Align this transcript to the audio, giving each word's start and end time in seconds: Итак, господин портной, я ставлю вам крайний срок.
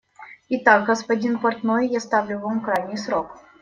Итак, 0.49 0.85
господин 0.87 1.37
портной, 1.37 1.87
я 1.87 1.99
ставлю 1.99 2.39
вам 2.39 2.61
крайний 2.61 2.97
срок. 2.97 3.37